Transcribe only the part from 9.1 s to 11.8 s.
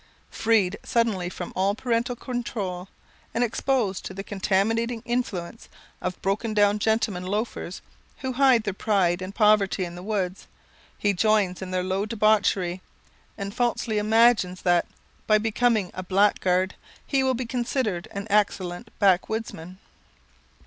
and poverty in the woods, he joins in